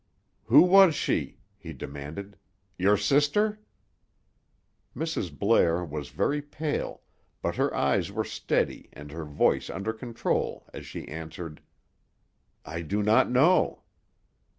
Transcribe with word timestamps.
"Who 0.45 0.63
was 0.63 0.95
she?" 0.95 1.37
he 1.59 1.73
demanded. 1.73 2.35
"Your 2.75 2.97
sister?" 2.97 3.59
Mrs. 4.95 5.31
Blair 5.37 5.85
was 5.85 6.09
very 6.09 6.41
pale, 6.41 7.01
but 7.43 7.57
her 7.57 7.71
eyes 7.75 8.11
were 8.11 8.23
steady 8.25 8.89
and 8.93 9.11
her 9.11 9.25
voice 9.25 9.69
under 9.69 9.93
control 9.93 10.65
as 10.73 10.87
she 10.87 11.07
answered: 11.07 11.61
"I 12.65 12.81
do 12.81 13.03
not 13.03 13.29
know." 13.29 13.83